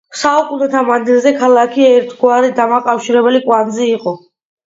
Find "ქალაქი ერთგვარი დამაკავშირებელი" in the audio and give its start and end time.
1.43-3.45